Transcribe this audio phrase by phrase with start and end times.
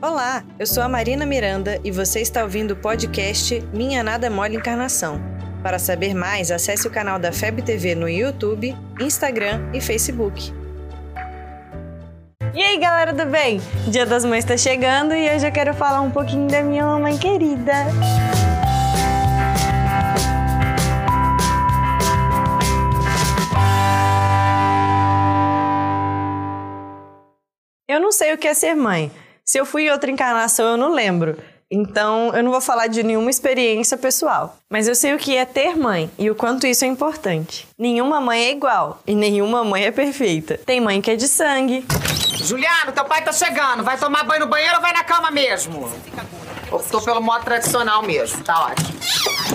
[0.00, 4.54] Olá, eu sou a Marina Miranda e você está ouvindo o podcast Minha Nada Mole
[4.54, 5.20] Encarnação.
[5.60, 10.52] Para saber mais, acesse o canal da FEB TV no YouTube, Instagram e Facebook.
[12.54, 13.60] E aí, galera do bem?
[13.88, 17.72] Dia das Mães está chegando e eu quero falar um pouquinho da minha mamãe querida.
[27.88, 29.10] Eu não sei o que é ser mãe.
[29.48, 31.34] Se eu fui em outra encarnação, eu não lembro.
[31.70, 34.58] Então, eu não vou falar de nenhuma experiência pessoal.
[34.68, 37.66] Mas eu sei o que é ter mãe e o quanto isso é importante.
[37.78, 40.60] Nenhuma mãe é igual e nenhuma mãe é perfeita.
[40.66, 41.82] Tem mãe que é de sangue.
[42.34, 43.82] Juliano, teu pai tá chegando.
[43.82, 45.90] Vai tomar banho no banheiro ou vai na cama mesmo?
[46.70, 48.44] Optou pelo modo tradicional mesmo.
[48.44, 48.98] Tá ótimo.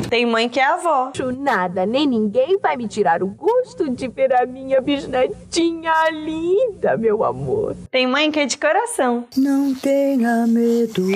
[0.10, 1.12] Tem mãe que é avó.
[1.38, 7.24] nada, nem ninguém vai me tirar o gosto de ver a minha bisnetinha linda, meu
[7.24, 7.76] amor.
[7.92, 9.26] Tem mãe que é de coração.
[9.36, 11.08] Não tenha medo,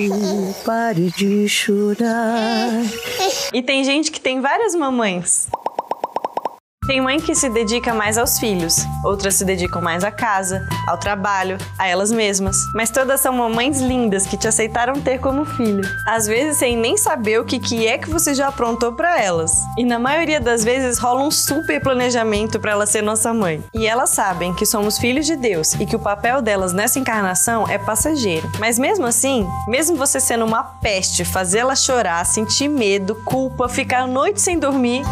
[0.65, 2.71] pare de chorar.
[3.53, 5.47] E tem gente que tem várias mamães.
[6.87, 10.97] Tem mãe que se dedica mais aos filhos, outras se dedicam mais à casa, ao
[10.97, 12.55] trabalho, a elas mesmas.
[12.73, 15.83] Mas todas são mamães lindas que te aceitaram ter como filho.
[16.05, 19.51] Às vezes sem nem saber o que, que é que você já aprontou para elas.
[19.77, 23.61] E na maioria das vezes rola um super planejamento para ela ser nossa mãe.
[23.73, 27.67] E elas sabem que somos filhos de Deus e que o papel delas nessa encarnação
[27.67, 28.49] é passageiro.
[28.59, 34.07] Mas mesmo assim, mesmo você sendo uma peste, fazê-la chorar, sentir medo, culpa, ficar a
[34.07, 35.03] noite sem dormir,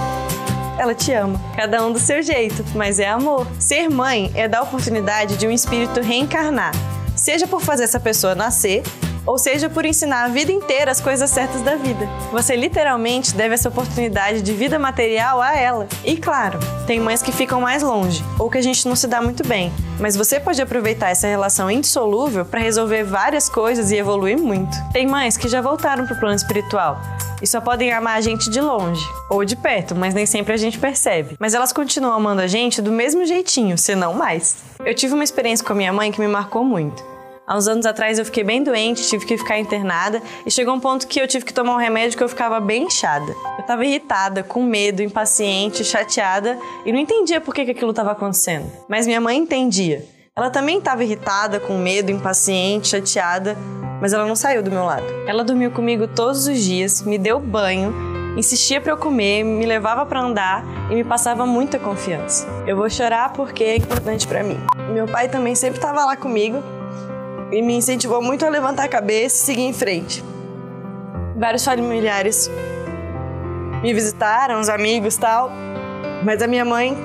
[0.77, 1.39] ela te ama.
[1.55, 3.47] Cada um do seu jeito, mas é amor.
[3.59, 6.73] Ser mãe é dar a oportunidade de um espírito reencarnar,
[7.15, 8.83] seja por fazer essa pessoa nascer,
[9.25, 12.07] ou seja por ensinar a vida inteira as coisas certas da vida.
[12.31, 15.87] Você literalmente deve essa oportunidade de vida material a ela.
[16.03, 19.21] E claro, tem mães que ficam mais longe, ou que a gente não se dá
[19.21, 24.37] muito bem, mas você pode aproveitar essa relação indissolúvel para resolver várias coisas e evoluir
[24.37, 24.75] muito.
[24.93, 27.01] Tem mães que já voltaram para o plano espiritual,
[27.41, 30.57] e só podem amar a gente de longe ou de perto, mas nem sempre a
[30.57, 31.35] gente percebe.
[31.39, 34.57] Mas elas continuam amando a gente do mesmo jeitinho, se não mais.
[34.83, 37.03] Eu tive uma experiência com a minha mãe que me marcou muito.
[37.47, 40.79] Há uns anos atrás eu fiquei bem doente, tive que ficar internada e chegou um
[40.79, 43.31] ponto que eu tive que tomar um remédio que eu ficava bem inchada.
[43.57, 48.11] Eu estava irritada, com medo, impaciente, chateada e não entendia por que, que aquilo estava
[48.11, 48.71] acontecendo.
[48.89, 50.03] Mas minha mãe entendia.
[50.35, 53.55] Ela também estava irritada, com medo, impaciente, chateada,
[54.01, 55.05] mas ela não saiu do meu lado.
[55.27, 57.93] Ela dormiu comigo todos os dias, me deu banho,
[58.37, 62.47] insistia para eu comer, me levava para andar e me passava muita confiança.
[62.67, 64.59] Eu vou chorar porque é importante para mim.
[64.93, 66.61] Meu pai também sempre estava lá comigo
[67.51, 70.23] e me incentivou muito a levantar a cabeça e seguir em frente.
[71.37, 72.49] Vários familiares
[73.81, 75.51] me visitaram, os amigos tal,
[76.23, 76.97] mas a minha mãe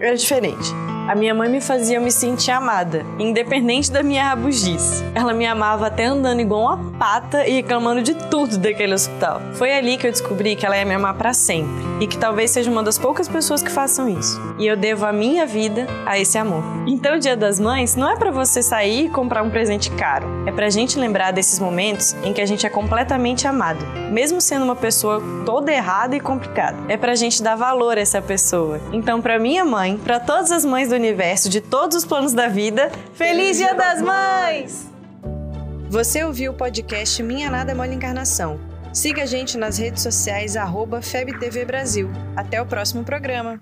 [0.00, 0.74] era diferente.
[1.10, 5.02] A minha mãe me fazia me sentir amada, independente da minha rabugice.
[5.12, 9.42] Ela me amava até andando igual uma pata e reclamando de tudo daquele hospital.
[9.54, 12.52] Foi ali que eu descobri que ela ia me amar para sempre e que talvez
[12.52, 14.40] seja uma das poucas pessoas que façam isso.
[14.56, 16.62] E eu devo a minha vida a esse amor.
[16.86, 20.28] Então, o Dia das Mães não é para você sair e comprar um presente caro.
[20.46, 24.64] É pra gente lembrar desses momentos em que a gente é completamente amado, mesmo sendo
[24.64, 26.78] uma pessoa toda errada e complicada.
[26.86, 28.80] É pra gente dar valor a essa pessoa.
[28.92, 32.46] Então, para minha mãe, para todas as mães do universo, de todos os planos da
[32.46, 34.88] vida, feliz Dia das Mães!
[35.88, 38.60] Você ouviu o podcast Minha Nada Mole Encarnação.
[38.92, 42.08] Siga a gente nas redes sociais, arroba FebTV Brasil.
[42.36, 43.60] Até o próximo programa.